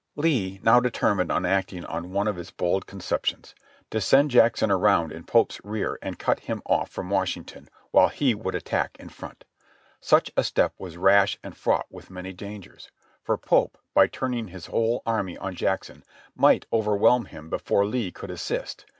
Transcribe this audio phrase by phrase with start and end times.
[0.15, 3.53] Lee now determined on acting on one of his bold conceptions—
[3.91, 8.07] to send Jackson around in Pope's rear and cut him off from Wash ington, while
[8.07, 9.45] he would attack in front.
[9.99, 12.89] Such a step was rash and fraught with many dangers,
[13.21, 16.03] for Pope, by turning his whole army on Jackson,
[16.35, 18.87] might overwhelm him before Lee could assist.